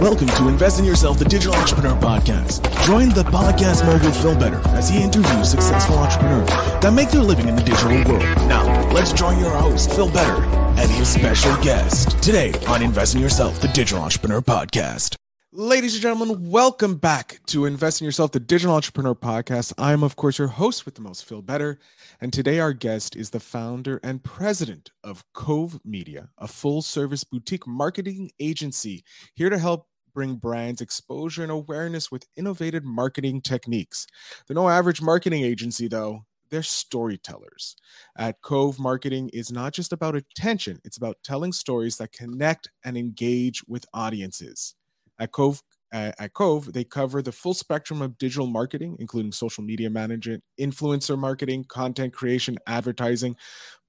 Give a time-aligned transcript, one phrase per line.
[0.00, 2.84] Welcome to Invest in Yourself, the Digital Entrepreneur Podcast.
[2.84, 6.50] Join the podcast mogul Phil Better as he interviews successful entrepreneurs
[6.82, 8.22] that make their living in the digital world.
[8.46, 10.44] Now, let's join your host, Phil Better,
[10.78, 15.16] and his special guest today on Invest in Yourself, the Digital Entrepreneur Podcast.
[15.50, 19.72] Ladies and gentlemen, welcome back to Invest in Yourself, the Digital Entrepreneur Podcast.
[19.78, 21.78] I'm, of course, your host with the most, Phil Better.
[22.20, 27.24] And today, our guest is the founder and president of Cove Media, a full service
[27.24, 29.04] boutique marketing agency
[29.34, 34.06] here to help bring brands exposure and awareness with innovative marketing techniques.
[34.46, 36.24] They're no average marketing agency, though.
[36.48, 37.76] They're storytellers.
[38.16, 42.96] At Cove, marketing is not just about attention, it's about telling stories that connect and
[42.96, 44.74] engage with audiences.
[45.18, 45.62] At Cove,
[46.18, 51.18] at Cove, they cover the full spectrum of digital marketing, including social media management, influencer
[51.18, 53.36] marketing, content creation, advertising,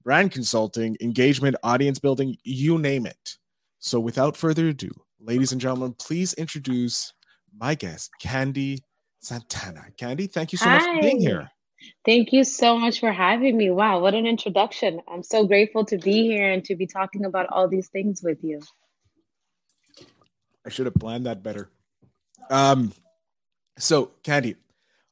[0.04, 3.36] brand consulting, engagement, audience building, you name it.
[3.78, 4.90] So, without further ado,
[5.20, 7.12] ladies and gentlemen, please introduce
[7.56, 8.82] my guest, Candy
[9.20, 9.86] Santana.
[9.96, 10.74] Candy, thank you so Hi.
[10.74, 11.50] much for being here.
[12.04, 13.70] Thank you so much for having me.
[13.70, 15.00] Wow, what an introduction.
[15.08, 18.42] I'm so grateful to be here and to be talking about all these things with
[18.42, 18.60] you.
[20.66, 21.70] I should have planned that better.
[22.50, 22.92] Um,
[23.78, 24.56] so Candy,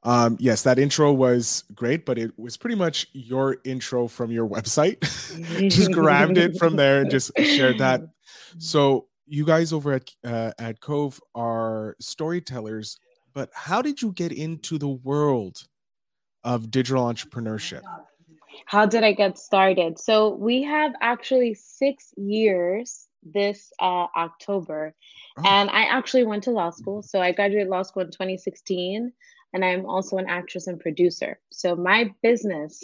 [0.03, 4.49] um, yes, that intro was great, but it was pretty much your intro from your
[4.49, 5.01] website.
[5.71, 8.03] just grabbed it from there and just shared that.
[8.59, 12.99] So you guys over at uh, at Cove are storytellers,
[13.35, 15.67] but how did you get into the world
[16.45, 17.83] of digital entrepreneurship?
[18.65, 19.99] How did I get started?
[19.99, 24.95] So we have actually six years this uh, October
[25.39, 25.43] Oh.
[25.45, 27.03] And I actually went to law school.
[27.03, 29.13] So I graduated law school in 2016.
[29.53, 31.39] And I'm also an actress and producer.
[31.51, 32.83] So my business,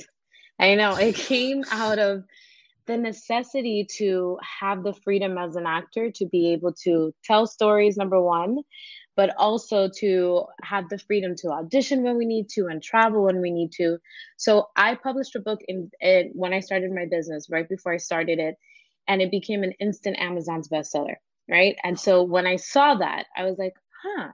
[0.58, 2.24] I know it came out of
[2.86, 7.96] the necessity to have the freedom as an actor to be able to tell stories,
[7.96, 8.58] number one,
[9.16, 13.40] but also to have the freedom to audition when we need to and travel when
[13.40, 13.98] we need to.
[14.36, 17.98] So I published a book in, in when I started my business, right before I
[17.98, 18.56] started it,
[19.06, 21.16] and it became an instant Amazon's bestseller
[21.48, 21.76] right?
[21.84, 24.28] And so when I saw that, I was like, huh,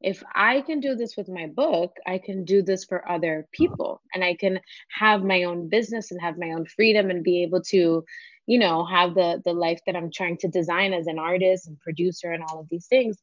[0.00, 4.02] if I can do this with my book, I can do this for other people
[4.14, 4.60] and I can
[4.98, 8.04] have my own business and have my own freedom and be able to,
[8.46, 11.78] you know, have the the life that I'm trying to design as an artist and
[11.80, 13.18] producer and all of these things.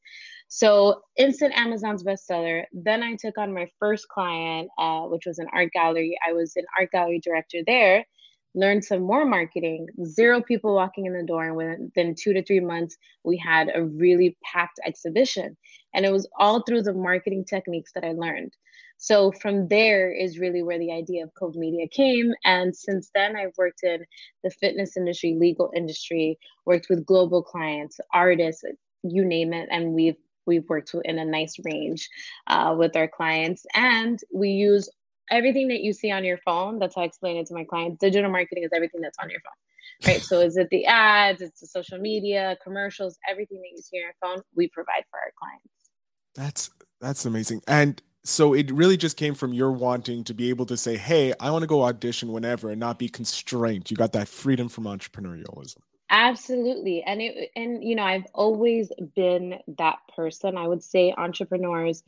[0.48, 2.64] So instant Amazon's bestseller.
[2.72, 6.18] Then I took on my first client, uh, which was an art gallery.
[6.28, 8.06] I was an art gallery director there
[8.56, 11.46] learned some more marketing, zero people walking in the door.
[11.46, 15.56] And within two to three months, we had a really packed exhibition.
[15.94, 18.54] And it was all through the marketing techniques that I learned.
[18.98, 22.34] So from there is really where the idea of Cove Media came.
[22.44, 24.06] And since then, I've worked in
[24.44, 28.66] the fitness industry, legal industry, worked with global clients, artists,
[29.04, 29.70] you name it.
[29.72, 32.10] And we've we've worked in a nice range
[32.48, 33.66] uh, with our clients.
[33.74, 34.90] And we use
[35.32, 38.00] everything that you see on your phone, that's how I explain it to my clients.
[38.00, 40.22] Digital marketing is everything that's on your phone, right?
[40.22, 44.04] so is it the ads, it's the social media, commercials, everything that you see on
[44.04, 45.68] your phone, we provide for our clients.
[46.36, 46.70] That's
[47.02, 47.62] that's amazing.
[47.68, 51.34] And so it really just came from your wanting to be able to say, "Hey,
[51.40, 54.84] I want to go audition whenever and not be constrained." You got that freedom from
[54.84, 55.78] entrepreneurialism.
[56.10, 57.04] Absolutely.
[57.04, 60.58] And it and you know, I've always been that person.
[60.58, 62.04] I would say entrepreneurs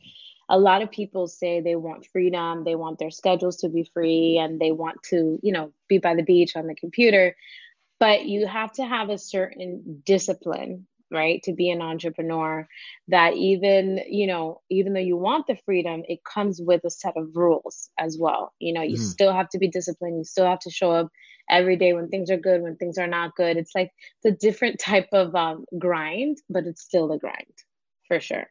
[0.52, 4.36] a lot of people say they want freedom, they want their schedules to be free,
[4.36, 7.34] and they want to, you know, be by the beach on the computer.
[7.98, 12.68] But you have to have a certain discipline, right, to be an entrepreneur.
[13.08, 17.16] That even, you know, even though you want the freedom, it comes with a set
[17.16, 18.52] of rules as well.
[18.58, 19.04] You know, you mm-hmm.
[19.04, 21.08] still have to be disciplined, you still have to show up
[21.48, 23.56] every day when things are good, when things are not good.
[23.56, 23.90] It's like
[24.22, 27.56] it's a different type of um, grind, but it's still a grind
[28.06, 28.50] for sure.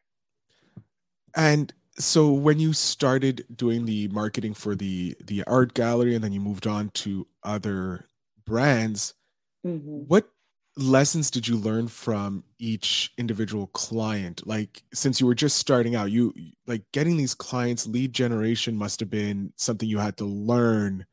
[1.36, 6.32] And so when you started doing the marketing for the the art gallery and then
[6.32, 8.06] you moved on to other
[8.44, 9.14] brands
[9.64, 9.98] mm-hmm.
[10.06, 10.28] what
[10.76, 14.46] lessons did you learn from each individual client?
[14.46, 16.34] Like since you were just starting out you
[16.66, 21.06] like getting these clients lead generation must have been something you had to learn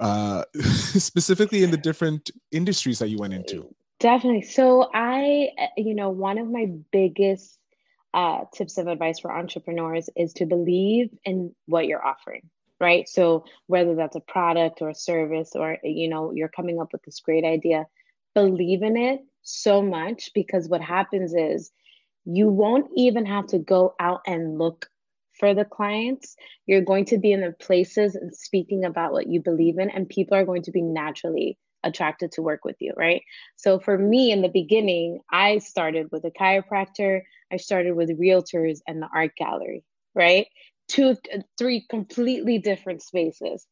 [0.00, 3.74] uh specifically in the different industries that you went into.
[3.98, 4.42] Definitely.
[4.42, 7.58] So i you know one of my biggest
[8.16, 12.42] uh, tips of advice for entrepreneurs is to believe in what you're offering
[12.78, 13.08] right?
[13.08, 17.02] So whether that's a product or a service or you know you're coming up with
[17.04, 17.86] this great idea
[18.36, 21.72] believe in it so much because what happens is
[22.26, 24.90] you won't even have to go out and look
[25.40, 26.36] for the clients.
[26.66, 30.08] You're going to be in the places and speaking about what you believe in and
[30.08, 33.22] people are going to be naturally attracted to work with you, right?
[33.56, 37.22] So for me in the beginning, I started with a chiropractor,
[37.52, 39.84] I started with realtors and the art gallery,
[40.14, 40.46] right?
[40.88, 41.16] Two,
[41.58, 43.66] three completely different spaces.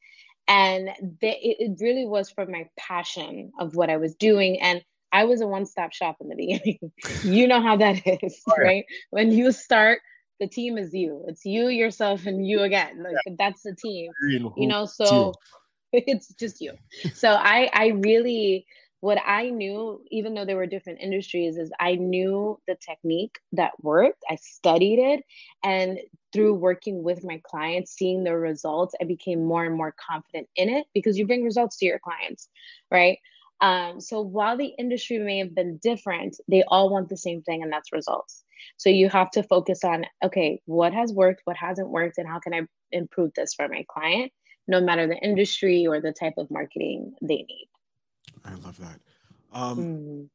[0.47, 0.91] And
[1.21, 4.61] they, it really was from my passion of what I was doing.
[4.61, 4.83] And
[5.13, 6.79] I was a one stop shop in the beginning.
[7.25, 8.65] you know how that is, right.
[8.65, 8.85] right?
[9.11, 10.01] When you start,
[10.41, 11.25] the team is you.
[11.29, 13.03] It's you, yourself, and you again.
[13.03, 13.35] Like yeah.
[13.39, 14.11] that's the team.
[14.29, 15.33] You know, so
[15.93, 16.73] it's just you.
[17.15, 18.67] So I I really
[19.05, 23.73] what I knew, even though there were different industries, is I knew the technique that
[23.83, 24.25] worked.
[24.31, 25.23] I studied it.
[25.63, 25.99] And
[26.33, 30.71] through working with my clients, seeing the results, I became more and more confident in
[30.71, 32.49] it because you bring results to your clients,
[32.91, 33.19] right?
[33.61, 37.63] Um, so while the industry may have been different, they all want the same thing,
[37.63, 38.43] and that's results.
[38.79, 42.41] So you have to focus on okay, what has worked, what hasn't worked, and how
[42.41, 44.33] can I improve this for my client,
[44.67, 47.69] no matter the industry or the type of marketing they need.
[48.45, 49.01] I love that.
[49.53, 50.29] Um, mm.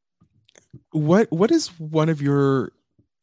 [0.92, 2.72] What what is one of your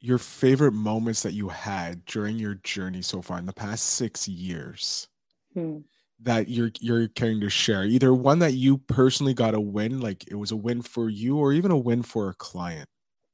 [0.01, 4.29] your favorite moments that you had during your journey so far in the past six
[4.29, 5.09] years
[5.55, 5.79] hmm.
[6.21, 7.85] that you're you're caring to share?
[7.85, 11.37] Either one that you personally got a win, like it was a win for you,
[11.37, 12.89] or even a win for a client.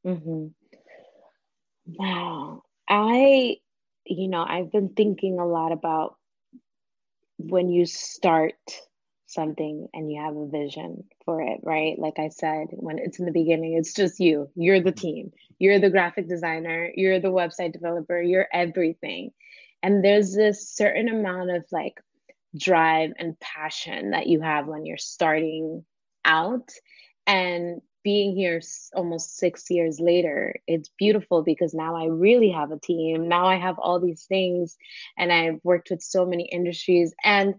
[0.07, 0.47] Mm-hmm.
[1.87, 3.57] Wow, I
[4.07, 6.17] you know I've been thinking a lot about
[7.39, 8.55] when you start
[9.33, 11.99] something and you have a vision for it, right?
[11.99, 14.51] Like I said, when it's in the beginning, it's just you.
[14.55, 15.33] You're the team.
[15.59, 16.91] You're the graphic designer.
[16.95, 18.21] You're the website developer.
[18.21, 19.33] You're everything.
[19.83, 22.01] And there's this certain amount of like
[22.57, 25.85] drive and passion that you have when you're starting
[26.25, 26.71] out.
[27.27, 28.61] And being here
[28.95, 33.29] almost six years later, it's beautiful because now I really have a team.
[33.29, 34.77] Now I have all these things,
[35.17, 37.15] and I've worked with so many industries.
[37.23, 37.55] And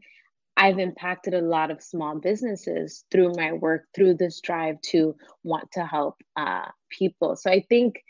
[0.55, 5.71] I've impacted a lot of small businesses through my work, through this drive to want
[5.73, 7.35] to help uh, people.
[7.35, 8.03] So I think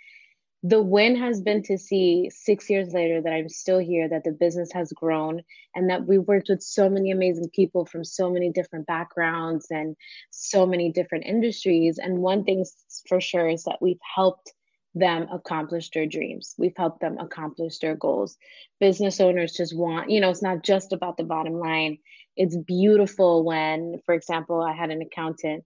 [0.66, 4.32] the win has been to see six years later that I'm still here, that the
[4.32, 5.42] business has grown,
[5.76, 9.96] and that we worked with so many amazing people from so many different backgrounds and
[10.30, 11.98] so many different industries.
[11.98, 12.66] And one thing
[13.10, 14.54] for sure is that we've helped
[14.96, 16.56] them accomplish their dreams.
[16.58, 18.38] We've helped them accomplish their goals.
[18.80, 21.98] Business owners just want, you know, it's not just about the bottom line
[22.36, 25.64] it's beautiful when, for example, I had an accountant.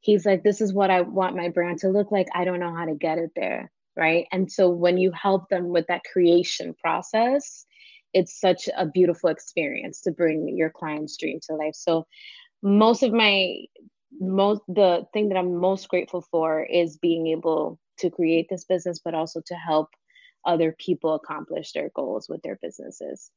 [0.00, 2.28] He's like, This is what I want my brand to look like.
[2.34, 3.70] I don't know how to get it there.
[3.96, 4.26] Right.
[4.32, 7.64] And so when you help them with that creation process,
[8.12, 11.74] it's such a beautiful experience to bring your client's dream to life.
[11.74, 12.06] So
[12.62, 13.56] most of my
[14.20, 19.00] most the thing that I'm most grateful for is being able to create this business,
[19.04, 19.88] but also to help
[20.44, 23.30] other people accomplish their goals with their businesses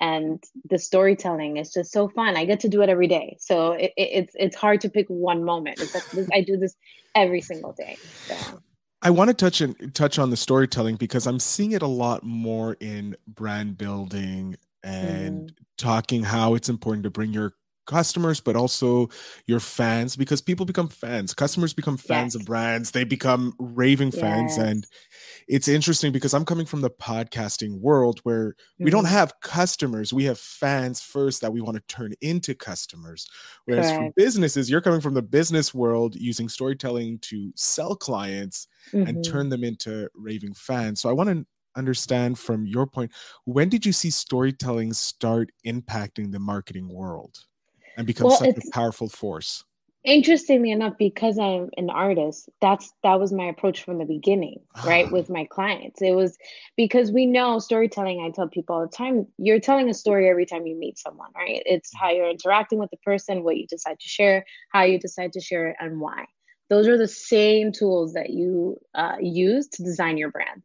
[0.00, 2.36] and the storytelling is just so fun.
[2.36, 5.06] I get to do it every day, so it, it, it's it's hard to pick
[5.08, 5.78] one moment.
[5.78, 6.74] Like I do this
[7.14, 7.96] every single day.
[8.26, 8.60] So.
[9.02, 12.24] I want to touch and touch on the storytelling because I'm seeing it a lot
[12.24, 15.54] more in brand building and mm.
[15.76, 17.52] talking how it's important to bring your
[17.86, 19.08] customers but also
[19.46, 22.40] your fans because people become fans customers become fans yes.
[22.40, 24.66] of brands they become raving fans yes.
[24.66, 24.86] and
[25.48, 28.84] it's interesting because i'm coming from the podcasting world where mm-hmm.
[28.84, 29.14] we don't mm-hmm.
[29.14, 33.28] have customers we have fans first that we want to turn into customers
[33.66, 39.06] whereas for businesses you're coming from the business world using storytelling to sell clients mm-hmm.
[39.06, 41.44] and turn them into raving fans so i want to
[41.76, 43.10] understand from your point
[43.44, 47.40] when did you see storytelling start impacting the marketing world
[47.96, 49.64] and become well, such a powerful force.
[50.04, 55.10] Interestingly enough because i'm an artist that's that was my approach from the beginning right
[55.10, 56.02] with my clients.
[56.02, 56.36] It was
[56.76, 60.44] because we know storytelling i tell people all the time you're telling a story every
[60.44, 61.62] time you meet someone right?
[61.64, 65.32] It's how you're interacting with the person what you decide to share how you decide
[65.32, 66.26] to share it and why.
[66.68, 70.62] Those are the same tools that you uh, use to design your brand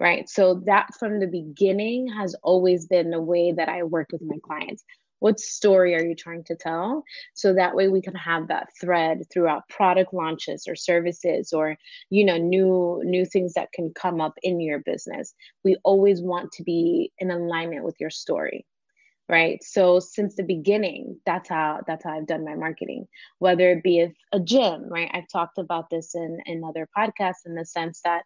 [0.00, 0.28] right?
[0.28, 4.38] So that from the beginning has always been the way that i work with my
[4.42, 4.82] clients
[5.22, 7.04] what story are you trying to tell?
[7.34, 11.76] So that way we can have that thread throughout product launches or services or
[12.10, 15.32] you know new new things that can come up in your business.
[15.64, 18.66] We always want to be in alignment with your story
[19.28, 19.62] right?
[19.62, 23.06] So since the beginning that's how that's how i've done my marketing.
[23.38, 25.10] Whether it be a, a gym right?
[25.14, 28.24] I've talked about this in in other podcasts in the sense that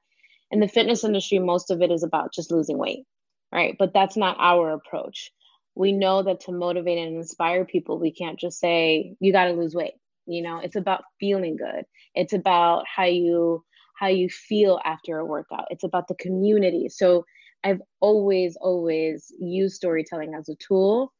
[0.51, 3.05] in the fitness industry most of it is about just losing weight
[3.53, 3.77] right?
[3.79, 5.31] But that's not our approach
[5.77, 9.53] we know that to motivate and inspire people, we can't just say, you got to
[9.53, 9.93] lose weight.
[10.27, 11.85] You know, it's about feeling good.
[12.15, 13.63] It's about how you
[13.95, 15.67] how you feel after a workout.
[15.71, 16.89] It's about the community.
[16.91, 17.25] So
[17.65, 21.13] I've always, always used storytelling as a tool.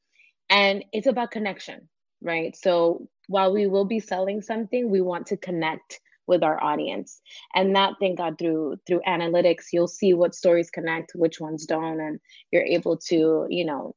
[0.51, 1.89] And it's about connection,
[2.21, 2.55] right?
[2.55, 7.21] So while we will be selling something, we want to connect with our audience
[7.55, 12.01] and that thank god through through analytics you'll see what stories connect which ones don't
[12.01, 12.19] and
[12.51, 13.95] you're able to you know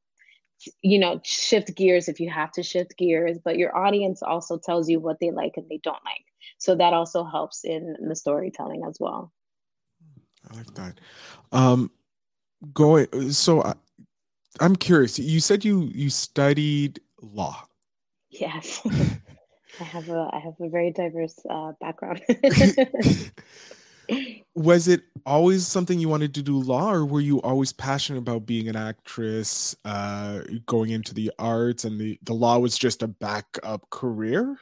[0.82, 4.88] you know shift gears if you have to shift gears but your audience also tells
[4.88, 6.24] you what they like and they don't like.
[6.58, 9.32] So that also helps in the storytelling as well.
[10.50, 11.00] I like that.
[11.52, 11.90] Um
[12.74, 13.74] going so I,
[14.60, 17.66] i'm curious you said you you studied law.
[18.30, 18.80] Yes.
[19.80, 22.20] I have a i have a very diverse uh, background
[24.54, 28.46] was it always something you wanted to do law or were you always passionate about
[28.46, 33.08] being an actress uh, going into the arts and the, the law was just a
[33.08, 34.56] backup career?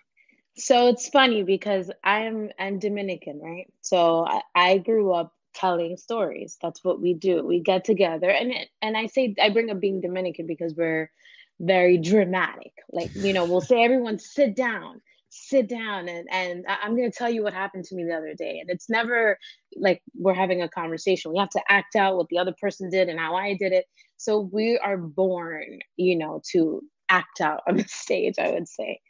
[0.57, 3.73] So it's funny because i'm i'm dominican right?
[3.81, 6.57] So i, I grew up telling stories.
[6.61, 7.45] That's what we do.
[7.45, 11.11] We get together and it, and i say i bring up being dominican because we're
[11.61, 12.73] very dramatic.
[12.93, 17.16] Like you know we'll say everyone sit down sit down and and I'm going to
[17.16, 18.58] tell you what happened to me the other day.
[18.61, 19.38] And it's never
[19.76, 21.32] like we're having a conversation.
[21.32, 23.87] We have to act out what the other person did and how I did it.
[24.16, 29.00] So we are born, you know, to act out on the stage, I would say.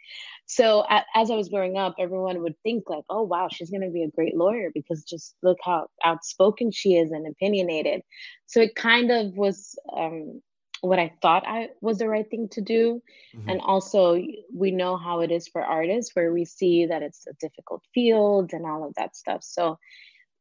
[0.47, 0.85] So
[1.15, 4.03] as I was growing up, everyone would think like, "Oh wow, she's going to be
[4.03, 8.01] a great lawyer because just look how outspoken she is and opinionated."
[8.47, 10.41] So it kind of was um,
[10.81, 13.03] what I thought I was the right thing to do.
[13.37, 13.49] Mm-hmm.
[13.49, 14.21] And also,
[14.55, 18.53] we know how it is for artists, where we see that it's a difficult field
[18.53, 19.43] and all of that stuff.
[19.43, 19.79] So,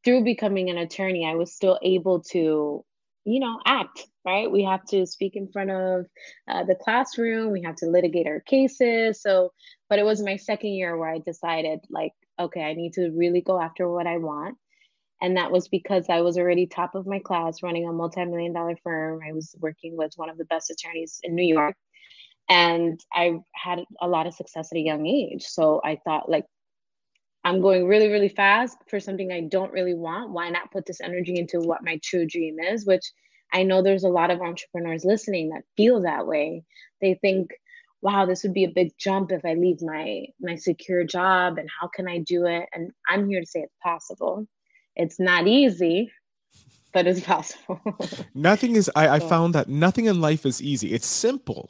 [0.04, 2.86] through becoming an attorney, I was still able to,
[3.26, 4.50] you know, act, right?
[4.50, 6.06] We have to speak in front of
[6.48, 9.22] uh, the classroom, we have to litigate our cases.
[9.22, 9.52] So,
[9.90, 13.42] but it was my second year where I decided, like, okay, I need to really
[13.42, 14.58] go after what I want
[15.22, 18.76] and that was because I was already top of my class running a multi-million dollar
[18.84, 19.20] firm.
[19.28, 21.76] I was working with one of the best attorneys in New York.
[22.50, 25.44] And I had a lot of success at a young age.
[25.44, 26.46] So I thought like
[27.44, 30.32] I'm going really, really fast for something I don't really want.
[30.32, 32.86] Why not put this energy into what my true dream is?
[32.86, 33.04] Which
[33.54, 36.64] I know there's a lot of entrepreneurs listening that feel that way.
[37.02, 37.52] They think,
[38.02, 41.70] wow, this would be a big jump if I leave my my secure job and
[41.80, 42.66] how can I do it?
[42.74, 44.46] And I'm here to say it's possible.
[44.98, 46.12] It's not easy,
[46.92, 47.80] but it's possible.
[48.34, 50.94] nothing is, I, I, found that nothing in life is easy.
[50.94, 51.70] It's simple.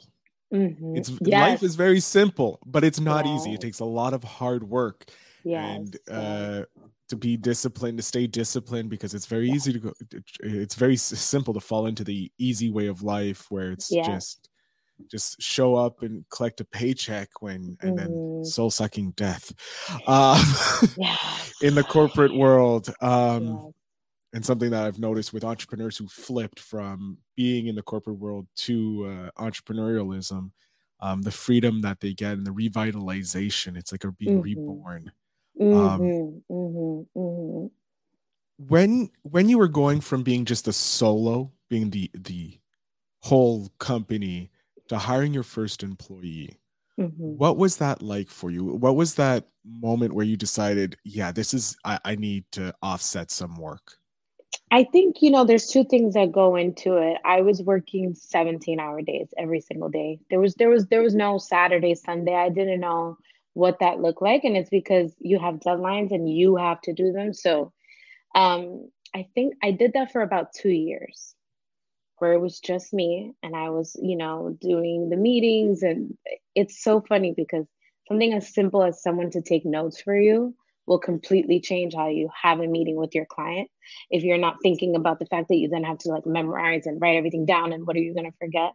[0.52, 0.96] Mm-hmm.
[0.96, 1.50] It's yes.
[1.50, 3.52] life is very simple, but it's not easy.
[3.52, 5.04] It takes a lot of hard work.
[5.44, 5.76] Yes.
[5.76, 6.62] And uh,
[7.08, 9.92] to be disciplined, to stay disciplined, because it's very easy to go.
[10.40, 14.48] It's very simple to fall into the easy way of life where it's just
[15.06, 17.96] just show up and collect a paycheck when and mm-hmm.
[17.96, 19.52] then soul sucking death
[20.06, 20.42] um,
[20.96, 21.52] yes.
[21.62, 23.72] in the corporate world um,
[24.32, 28.46] and something that i've noticed with entrepreneurs who flipped from being in the corporate world
[28.56, 30.50] to uh, entrepreneurialism
[31.00, 34.42] um, the freedom that they get and the revitalization it's like a being mm-hmm.
[34.42, 35.12] reborn
[35.60, 36.52] um, mm-hmm.
[36.52, 37.18] mm-hmm.
[37.18, 37.66] Mm-hmm.
[38.68, 42.58] when when you were going from being just a solo being the the
[43.20, 44.50] whole company
[44.88, 46.58] to hiring your first employee.
[46.98, 47.36] Mm-hmm.
[47.36, 48.64] What was that like for you?
[48.64, 53.30] What was that moment where you decided, yeah, this is I, I need to offset
[53.30, 53.98] some work?
[54.70, 57.18] I think, you know, there's two things that go into it.
[57.24, 60.18] I was working 17 hour days every single day.
[60.28, 62.34] There was there was there was no Saturday, Sunday.
[62.34, 63.16] I didn't know
[63.54, 64.44] what that looked like.
[64.44, 67.32] And it's because you have deadlines and you have to do them.
[67.32, 67.72] So
[68.34, 71.34] um I think I did that for about two years
[72.18, 75.82] where it was just me and I was, you know, doing the meetings.
[75.82, 76.16] And
[76.54, 77.66] it's so funny because
[78.06, 80.54] something as simple as someone to take notes for you
[80.86, 83.68] will completely change how you have a meeting with your client.
[84.10, 87.00] If you're not thinking about the fact that you then have to like memorize and
[87.00, 88.72] write everything down and what are you going to forget.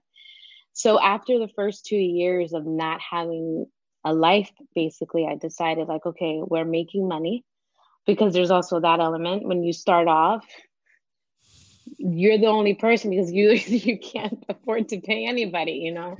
[0.74, 3.66] So after the first two years of not having
[4.06, 7.46] a life basically i decided like okay we're making money
[8.06, 9.46] because there's also that element.
[9.46, 10.46] When you start off
[11.98, 16.18] you're the only person because you you can't afford to pay anybody you know?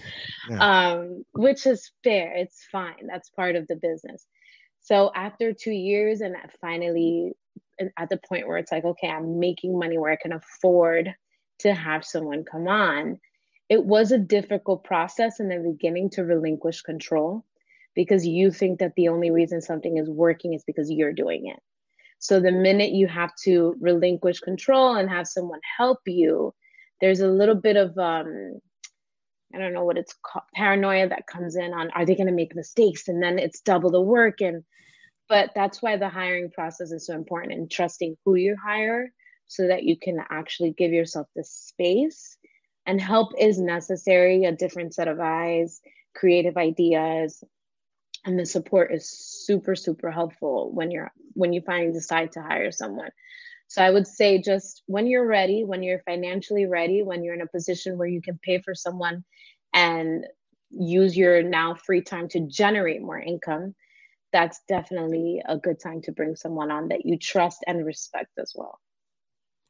[0.50, 0.92] Yeah.
[0.92, 2.34] um which is fair.
[2.36, 3.08] It's fine.
[3.08, 4.26] That's part of the business.
[4.82, 7.34] So after two years and finally
[7.98, 11.14] at the point where it's like okay i'm making money where i can afford
[11.60, 13.20] to have someone come on
[13.70, 17.44] it was a difficult process in the beginning to relinquish control
[17.96, 21.60] because you think that the only reason something is working is because you're doing it
[22.24, 26.54] so the minute you have to relinquish control and have someone help you,
[27.02, 28.62] there's a little bit of um,
[29.54, 32.34] I don't know what it's called, paranoia that comes in on are they going to
[32.34, 33.10] make mistakes?
[33.10, 34.40] And then it's double the work.
[34.40, 34.64] And
[35.28, 39.12] but that's why the hiring process is so important and trusting who you hire
[39.48, 42.38] so that you can actually give yourself the space
[42.86, 45.82] and help is necessary a different set of eyes
[46.16, 47.44] creative ideas
[48.26, 52.72] and the support is super super helpful when you're when you finally decide to hire
[52.72, 53.10] someone.
[53.68, 57.42] So i would say just when you're ready when you're financially ready when you're in
[57.42, 59.24] a position where you can pay for someone
[59.74, 60.26] and
[60.70, 63.74] use your now free time to generate more income
[64.34, 68.52] that's definitely a good time to bring someone on that you trust and respect as
[68.56, 68.80] well.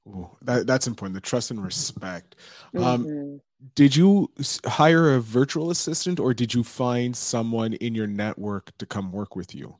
[0.07, 2.37] Ooh, that, that's important the trust and respect.
[2.75, 3.35] Um, mm-hmm
[3.75, 4.31] did you
[4.65, 9.35] hire a virtual assistant or did you find someone in your network to come work
[9.35, 9.77] with you?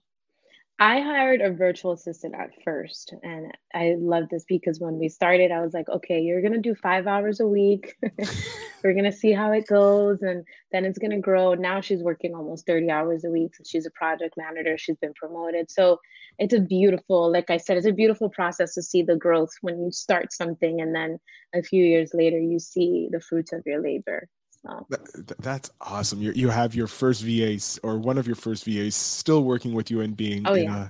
[0.80, 5.51] I hired a virtual assistant at first, and I love this because when we started,
[5.51, 7.96] I was like, okay, you're to do five hours a week.
[8.84, 11.53] We're to see how it goes, and then it's to grow.
[11.53, 13.53] Now she's working almost 30 hours a week.
[13.65, 14.77] She's a project manager.
[14.77, 15.72] She's been promoted.
[15.72, 16.00] So
[16.39, 19.80] it's a beautiful, like I said, it's a beautiful process to see the growth when
[19.82, 21.20] you start something, and then
[21.56, 24.27] a few years later, you see the fruits of your labor.
[24.63, 26.22] That, that's awesome.
[26.22, 29.91] You you have your first VAs or one of your first VAs still working with
[29.91, 30.43] you and being.
[30.46, 30.89] Oh yeah.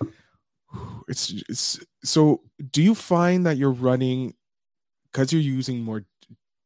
[0.00, 0.06] A,
[1.08, 2.40] it's it's so.
[2.70, 4.34] Do you find that you're running
[5.10, 6.04] because you're using more?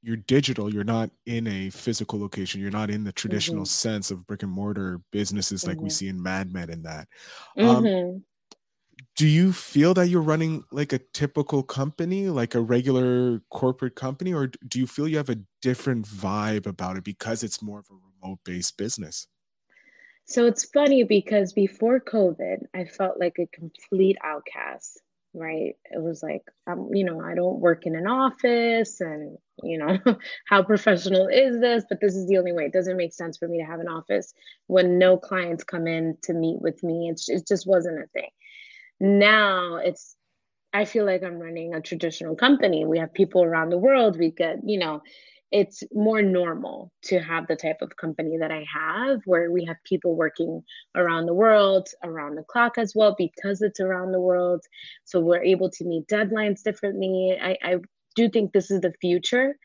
[0.02, 0.72] You're digital.
[0.72, 2.60] You're not in a physical location.
[2.60, 3.90] You're not in the traditional mm-hmm.
[3.90, 5.84] sense of brick and mortar businesses like mm-hmm.
[5.84, 7.08] we see in Mad Men and that.
[7.58, 8.18] Um, mm-hmm
[9.16, 14.32] do you feel that you're running like a typical company like a regular corporate company
[14.32, 17.87] or do you feel you have a different vibe about it because it's more of
[17.90, 19.26] a remote based business?
[20.26, 25.00] So it's funny because before covid i felt like a complete outcast
[25.38, 25.75] right?
[25.90, 29.99] It was like um, you know i don't work in an office and you know
[30.46, 31.85] how professional is this?
[31.88, 32.64] But this is the only way.
[32.64, 34.32] It doesn't make sense for me to have an office
[34.66, 37.11] when no clients come in to meet with me.
[37.11, 38.30] It's, it just wasn't a thing
[39.00, 40.16] now it's
[40.72, 42.84] i feel like i'm running a traditional company.
[42.84, 44.18] We have people around the world.
[44.18, 45.02] We get you know
[45.52, 49.76] it's more normal to have the type of company that i have where we have
[49.84, 50.62] people working
[50.96, 54.62] around the world around the clock as well because it's around the world.
[55.04, 57.38] So we're able to meet deadlines differently.
[57.40, 57.76] I, I
[58.16, 59.56] do think this is the future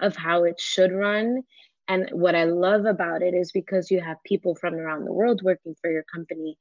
[0.00, 1.42] of how it should run.
[1.88, 5.40] And what I love about it is because you have people from around the world
[5.42, 6.56] working for your company,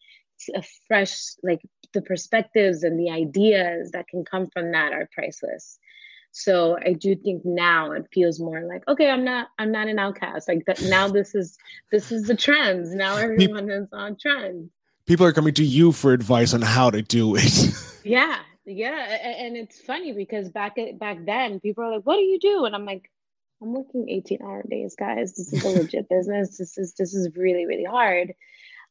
[0.56, 1.62] a fresh, like
[1.94, 5.80] the perspectives and the ideas that can come from that are priceless.
[6.32, 10.00] So I do think now it feels more like, okay, I'm not, I'm not an
[10.00, 10.48] outcast.
[10.48, 11.58] Like that now this is,
[11.92, 12.94] this is the trends.
[12.94, 14.70] Now everyone is on trend.
[15.06, 17.74] People are coming to you for advice on how to do it.
[18.04, 18.40] yeah.
[18.66, 19.18] Yeah.
[19.40, 22.66] And it's funny because back back then people are like, what do you do?
[22.66, 23.10] And I'm like,
[23.62, 25.34] I'm working 18 hour days, guys.
[25.34, 26.58] This is a legit business.
[26.58, 28.34] This is this is really, really hard.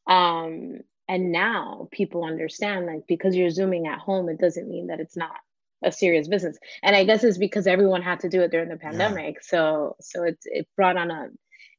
[0.07, 4.99] Um, and now people understand like because you're zooming at home, it doesn't mean that
[4.99, 5.35] it's not
[5.83, 6.57] a serious business.
[6.83, 9.35] And I guess it's because everyone had to do it during the pandemic.
[9.35, 9.41] Yeah.
[9.41, 11.27] So so it's it brought on a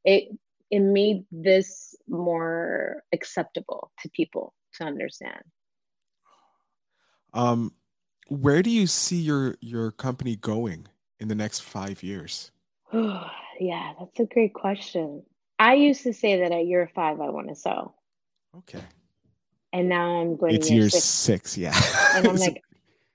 [0.03, 0.37] it
[0.69, 5.43] it made this more acceptable to people to understand.
[7.33, 7.73] Um
[8.27, 10.87] where do you see your your company going
[11.21, 12.51] in the next five years?
[12.93, 15.23] yeah, that's a great question.
[15.57, 17.95] I used to say that at year five I want to sell.
[18.57, 18.81] Okay.
[19.73, 20.55] And now I'm going.
[20.55, 21.79] It's year six, six yeah.
[22.15, 22.63] and I'm like,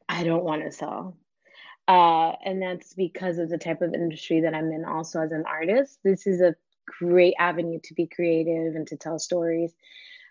[0.09, 1.17] I don't want to sell.
[1.89, 4.85] Uh, and that's because of the type of industry that I'm in.
[4.85, 6.57] Also, as an artist, this is a
[7.01, 9.73] great avenue to be creative and to tell stories.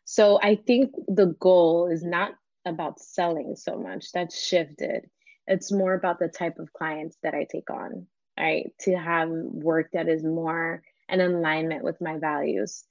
[0.04, 2.32] So I think the goal is not
[2.66, 4.12] about selling so much.
[4.12, 5.10] That's shifted.
[5.48, 8.08] It's more about the type of clients that I take on
[8.38, 8.72] right?
[8.82, 12.84] To have work that is more in alignment with my values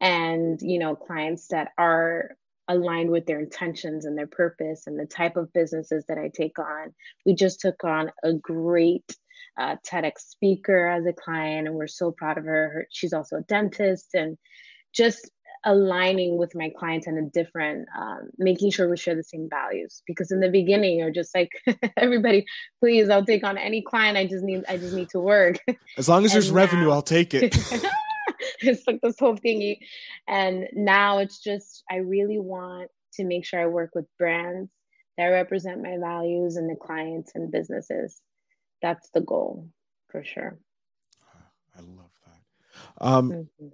[0.00, 2.36] and, you know, clients that are
[2.70, 6.58] aligned with their intentions and their purpose and the type of businesses that I take
[6.58, 6.94] on.
[7.26, 9.16] We just took on a great
[9.58, 12.70] uh, TEDx speaker as a client, and we're so proud of her.
[12.72, 12.86] her.
[12.90, 14.38] She's also a dentist, and
[14.94, 15.30] just
[15.64, 20.02] aligning with my clients in a different um, making sure we share the same values
[20.06, 21.50] because in the beginning you're just like
[21.98, 22.46] everybody
[22.80, 25.58] please i'll take on any client i just need i just need to work
[25.98, 27.54] as long as there's now, revenue i'll take it
[28.68, 29.78] it's like this whole thingy.
[30.28, 34.70] And now it's just i really want to make sure i work with brands
[35.20, 38.22] that represent my values and the clients and businesses.
[38.80, 39.68] That's the goal
[40.08, 40.58] for sure.
[41.76, 43.04] I love that.
[43.04, 43.66] Um, mm-hmm.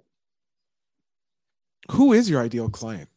[1.91, 3.09] who is your ideal client?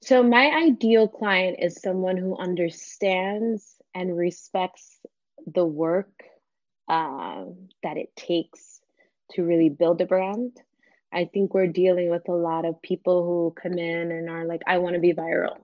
[0.00, 4.98] So, my ideal client is someone who understands and respects
[5.54, 6.12] the work
[6.88, 7.44] uh,
[7.82, 8.77] that it takes
[9.32, 10.60] to really build a brand.
[11.12, 14.62] I think we're dealing with a lot of people who come in and are like,
[14.66, 15.56] I want to be viral.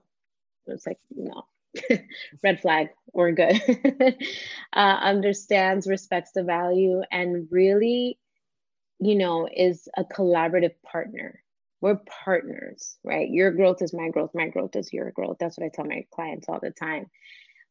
[0.67, 1.43] It's like, no,
[2.43, 3.61] red flag, we're good.
[4.73, 8.17] uh, understands, respects the value, and really
[8.99, 11.43] you know, is a collaborative partner
[11.85, 13.29] we're partners, right?
[13.29, 15.37] Your growth is my growth, my growth is your growth.
[15.39, 17.05] That's what I tell my clients all the time.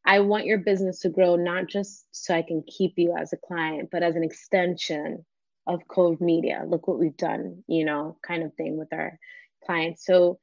[0.05, 3.39] I want your business to grow not just so I can keep you as a
[3.39, 5.25] client, but as an extension
[5.67, 6.65] of Cove Media.
[6.67, 9.19] Look what we've done, you know, kind of thing with our
[9.65, 10.05] clients.
[10.05, 10.39] So,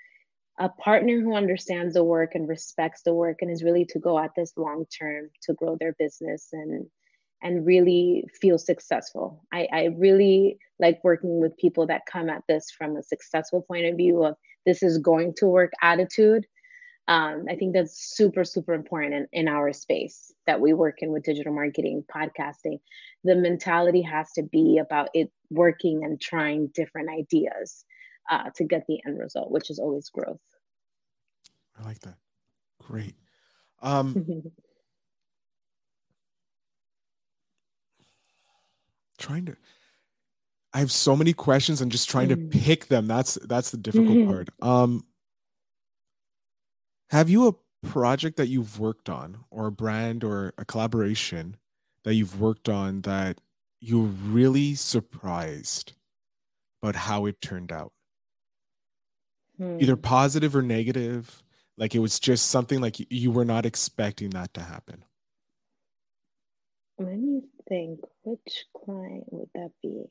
[0.60, 4.20] a partner who understands the work and respects the work and is really to go
[4.20, 6.86] at this long term to grow their business and
[7.42, 9.44] and really feel successful.
[9.52, 13.86] I, I really like working with people that come at this from a successful point
[13.86, 16.46] of view of this is going to work attitude.
[17.08, 21.12] Um, I think that's super, super important in, in our space that we work in
[21.12, 22.80] with digital marketing, podcasting.
[23.24, 27.84] The mentality has to be about it working and trying different ideas
[28.30, 30.40] uh, to get the end result, which is always growth.
[31.80, 32.18] I like that.
[32.80, 33.16] Great.
[33.82, 34.44] Um,
[39.18, 39.56] trying to
[40.74, 42.52] I have so many questions and just trying mm.
[42.52, 43.08] to pick them.
[43.08, 44.50] That's that's the difficult part.
[44.62, 45.06] Um
[47.12, 51.58] have you a project that you've worked on or a brand or a collaboration
[52.06, 53.42] that you've worked on that
[53.82, 55.92] you're really surprised
[56.82, 57.92] about how it turned out?
[59.58, 59.78] Hmm.
[59.82, 61.44] Either positive or negative,
[61.78, 65.04] like it was just something like you were not expecting that to happen.
[66.98, 68.00] Let me think.
[68.24, 70.04] Which client would that be?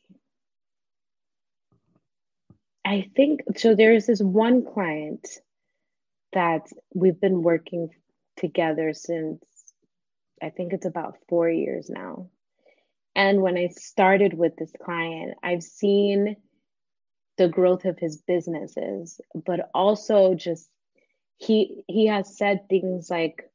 [2.84, 3.74] I think so.
[3.74, 5.26] There's this one client
[6.32, 7.90] that we've been working
[8.36, 9.44] together since
[10.42, 12.30] I think it's about four years now.
[13.14, 16.36] And when I started with this client, I've seen
[17.36, 20.68] the growth of his businesses, but also just
[21.38, 23.50] he he has said things like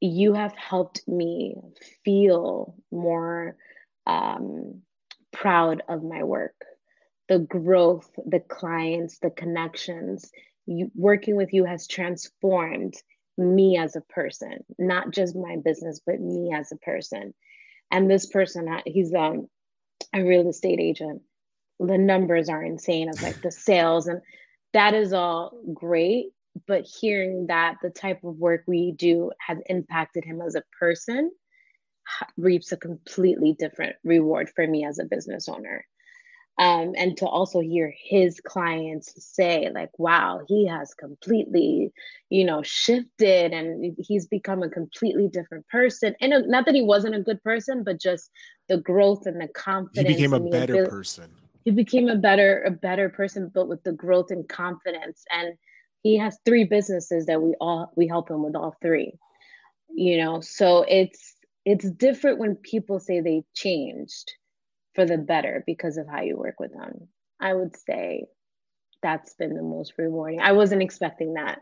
[0.00, 1.54] you have helped me
[2.04, 3.56] feel more
[4.06, 4.82] um,
[5.32, 6.54] proud of my work
[7.28, 10.30] the growth the clients the connections
[10.66, 12.94] you, working with you has transformed
[13.38, 17.32] me as a person not just my business but me as a person.
[17.90, 19.48] And this person he's um,
[20.14, 21.22] a real estate agent.
[21.78, 24.20] The numbers are insane of like the sales and
[24.72, 26.26] that is all great
[26.66, 31.30] but hearing that the type of work we do has impacted him as a person
[32.36, 35.86] reaps a completely different reward for me as a business owner
[36.58, 41.90] um, and to also hear his clients say like wow he has completely
[42.30, 46.14] you know shifted and he's become a completely different person.
[46.20, 48.30] And not that he wasn't a good person but just
[48.68, 51.30] the growth and the confidence he became a better ability, person.
[51.64, 55.24] he became a better a better person but with the growth and confidence.
[55.30, 55.54] And
[56.02, 59.14] he has three businesses that we all we help him with all three
[59.94, 60.40] you know?
[60.40, 61.34] So it's
[61.64, 64.32] it's different when people say they changed
[64.94, 67.08] for the better because of how you work with them.
[67.40, 68.26] I would say
[69.02, 70.40] that's been the most rewarding.
[70.40, 71.60] I wasn't expecting that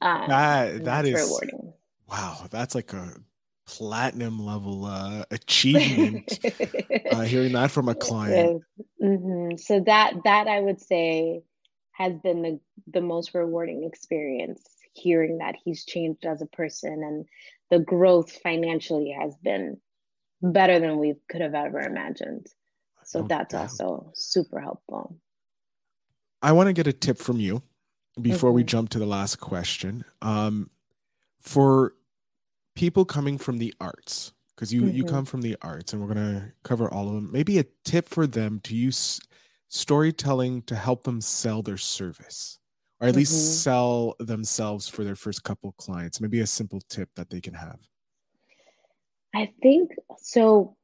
[0.00, 1.72] uh, that that is rewarding.
[2.08, 3.14] wow that's like a
[3.66, 6.38] platinum level uh, achievement
[7.12, 8.62] uh, hearing that from a client.
[9.02, 9.56] mm-hmm.
[9.56, 11.40] so that that i would say
[11.92, 12.60] has been the,
[12.92, 17.26] the most rewarding experience hearing that he's changed as a person and
[17.70, 19.78] the growth financially has been
[20.42, 22.46] better than we could have ever imagined.
[23.06, 25.16] So that's also super helpful.
[26.42, 27.62] I want to get a tip from you
[28.20, 28.56] before mm-hmm.
[28.56, 30.04] we jump to the last question.
[30.22, 30.70] Um,
[31.40, 31.94] for
[32.74, 34.96] people coming from the arts, because you mm-hmm.
[34.96, 37.30] you come from the arts, and we're gonna cover all of them.
[37.32, 39.20] Maybe a tip for them to use
[39.68, 42.58] storytelling to help them sell their service
[43.00, 43.18] or at mm-hmm.
[43.18, 47.52] least sell themselves for their first couple clients maybe a simple tip that they can
[47.52, 47.78] have
[49.34, 50.76] i think so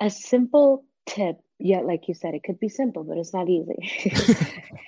[0.00, 3.90] a simple tip yeah like you said it could be simple but it's not easy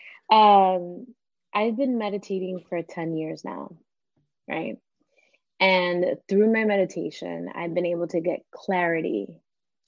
[0.32, 1.06] um
[1.54, 3.76] i've been meditating for 10 years now
[4.48, 4.76] right
[5.58, 9.40] and through my meditation i've been able to get clarity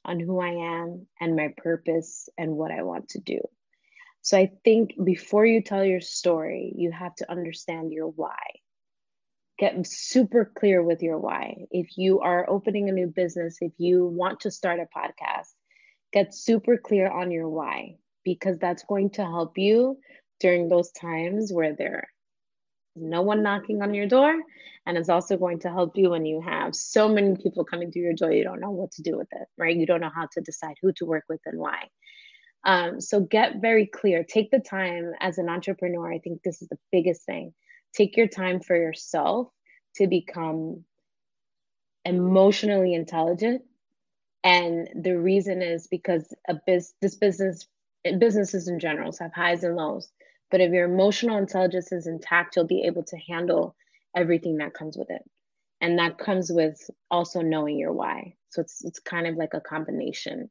[0.05, 3.41] on who I am and my purpose and what I want to do.
[4.21, 8.39] So I think before you tell your story, you have to understand your why.
[9.63, 11.67] Get super clear with your why.
[11.71, 15.53] If you are opening a new business, if you want to start a podcast,
[16.13, 17.95] get super clear on your why
[18.25, 19.99] because that's going to help you
[20.41, 22.09] during those times where there
[22.97, 24.35] no one knocking on your door.
[24.85, 28.03] And it's also going to help you when you have so many people coming through
[28.03, 29.77] your door, you don't know what to do with it, right?
[29.77, 31.85] You don't know how to decide who to work with and why.
[32.65, 34.25] Um, so get very clear.
[34.25, 36.13] Take the time as an entrepreneur.
[36.13, 37.55] I think this is the biggest thing.
[37.95, 39.49] Take your time for yourself
[39.97, 40.85] to become
[42.05, 43.63] emotionally intelligent.
[44.45, 47.67] And the reason is because a biz- this business
[48.19, 50.11] businesses in general have highs and lows.
[50.51, 53.77] But if your emotional intelligence is intact, you'll be able to handle
[54.17, 55.23] everything that comes with it.
[55.81, 56.79] And that comes with
[57.11, 58.35] also knowing your why.
[58.51, 60.51] So it's it's kind of like a combination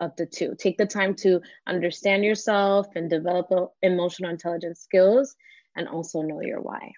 [0.00, 0.54] of the two.
[0.58, 3.48] Take the time to understand yourself and develop
[3.82, 5.36] emotional intelligence skills
[5.76, 6.92] and also know your why.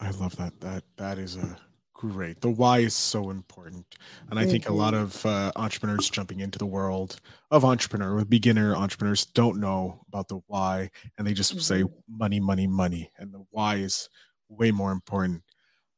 [0.00, 0.60] I love that.
[0.60, 1.56] That that is a
[1.94, 2.40] great.
[2.40, 3.96] The why is so important,
[4.30, 4.50] and I mm-hmm.
[4.50, 5.04] think a lot mm-hmm.
[5.04, 10.40] of uh, entrepreneurs jumping into the world of entrepreneur, beginner entrepreneurs, don't know about the
[10.46, 11.60] why, and they just mm-hmm.
[11.60, 14.08] say money, money, money, and the why is
[14.48, 15.42] way more important.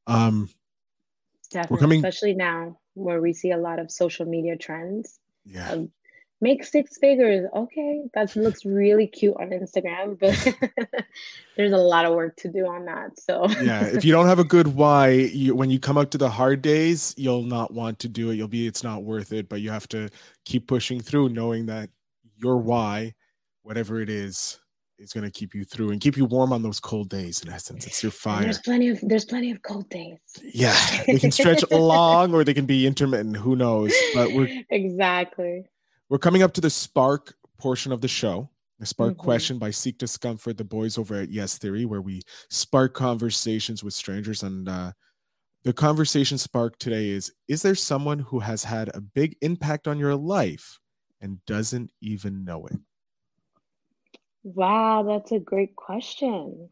[0.07, 0.49] Um,
[1.51, 1.99] Definitely, coming...
[2.05, 5.19] especially now where we see a lot of social media trends.
[5.45, 5.73] Yeah.
[5.73, 5.89] Of
[6.41, 7.49] make six figures.
[7.55, 11.05] Okay, that looks really cute on Instagram, but
[11.57, 13.19] there's a lot of work to do on that.
[13.19, 16.19] So yeah, if you don't have a good why, you, when you come up to
[16.19, 18.37] the hard days, you'll not want to do it.
[18.37, 19.49] You'll be it's not worth it.
[19.49, 20.09] But you have to
[20.45, 21.91] keep pushing through, knowing that
[22.37, 23.15] your why,
[23.63, 24.61] whatever it is,
[24.99, 27.41] is going to keep you through and keep you warm on those cold days.
[27.43, 28.39] In essence, it's your fire.
[28.39, 30.19] And there's plenty of there's plenty of cold days.
[30.43, 33.37] Yeah, they can stretch long or they can be intermittent.
[33.37, 33.95] Who knows?
[34.15, 35.65] But we're exactly
[36.09, 38.51] we're coming up to the spark portion of the show.
[38.79, 39.23] The spark mm-hmm.
[39.23, 43.93] question by Seek Discomfort, the boys over at Yes Theory, where we spark conversations with
[43.93, 44.45] strangers.
[44.45, 44.93] And uh,
[45.65, 49.99] the conversation spark today is Is there someone who has had a big impact on
[49.99, 50.79] your life
[51.21, 52.79] and doesn't even know it?
[54.45, 56.69] Wow, that's a great question.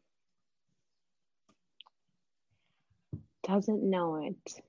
[3.46, 4.62] Doesn't know it.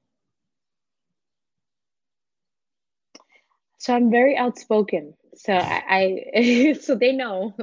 [3.88, 5.14] So I'm very outspoken.
[5.36, 7.56] So I, I so they know.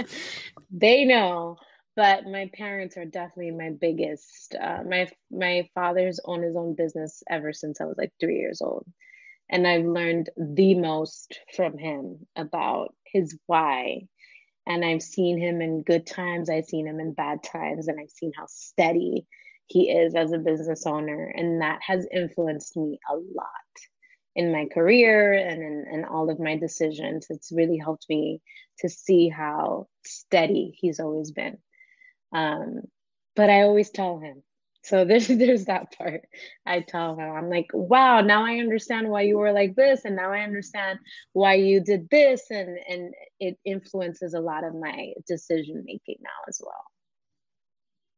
[0.70, 1.58] they know.
[1.94, 4.56] But my parents are definitely my biggest.
[4.58, 8.62] Uh, my my father's owned his own business ever since I was like three years
[8.62, 8.86] old,
[9.50, 14.06] and I've learned the most from him about his why.
[14.66, 16.48] And I've seen him in good times.
[16.48, 19.26] I've seen him in bad times, and I've seen how steady
[19.66, 23.91] he is as a business owner, and that has influenced me a lot
[24.34, 27.26] in my career and in, in all of my decisions.
[27.30, 28.40] It's really helped me
[28.78, 31.58] to see how steady he's always been.
[32.32, 32.82] Um,
[33.36, 34.42] but I always tell him.
[34.84, 36.22] So there's there's that part.
[36.66, 40.16] I tell him, I'm like, wow, now I understand why you were like this, and
[40.16, 40.98] now I understand
[41.32, 46.30] why you did this, and and it influences a lot of my decision making now
[46.48, 46.84] as well.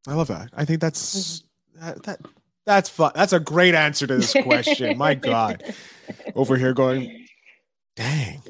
[0.07, 0.51] I love that.
[0.55, 1.43] I think that's
[1.77, 1.87] mm-hmm.
[1.87, 2.21] that, that
[2.67, 3.13] that's fun.
[3.15, 4.97] That's a great answer to this question.
[4.97, 5.63] My God.
[6.35, 7.27] Over here going,
[7.97, 8.43] dang.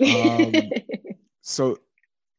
[0.00, 0.52] Um,
[1.42, 1.78] so,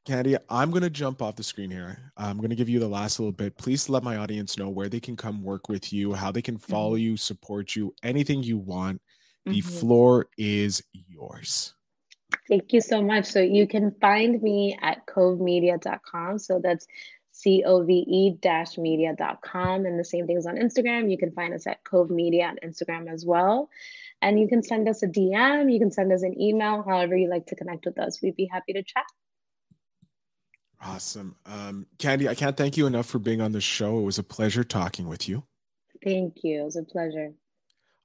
[0.06, 2.12] Candy, I'm going to jump off the screen here.
[2.18, 3.58] I'm going to give you the last little bit.
[3.58, 6.58] Please let my audience know where they can come work with you, how they can
[6.58, 7.12] follow mm-hmm.
[7.12, 9.02] you, support you, anything you want.
[9.46, 9.70] The mm-hmm.
[9.70, 11.74] floor is yours.
[12.48, 13.26] Thank you so much.
[13.26, 16.40] So you can find me at covemedia.com.
[16.40, 16.86] So that's
[17.34, 19.86] cove-media.com.
[19.86, 21.12] And the same thing is on Instagram.
[21.12, 23.70] You can find us at Cove Media on Instagram as well.
[24.22, 27.28] And you can send us a DM, you can send us an email, however you
[27.28, 28.22] like to connect with us.
[28.22, 29.06] We'd be happy to chat.
[30.84, 31.36] Awesome.
[31.46, 34.00] Um, Candy, I can't thank you enough for being on the show.
[34.00, 35.44] It was a pleasure talking with you.
[36.04, 36.62] Thank you.
[36.62, 37.34] It was a pleasure.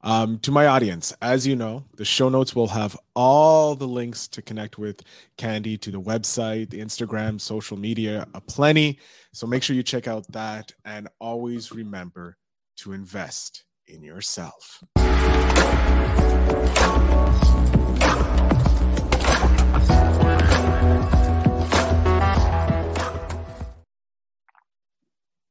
[0.03, 4.29] Um, to my audience, as you know, the show notes will have all the links
[4.29, 5.03] to connect with
[5.37, 9.01] Candy to the website, the Instagram, social media, a plenty.
[9.33, 12.37] So make sure you check out that and always remember
[12.79, 14.83] to invest in yourself.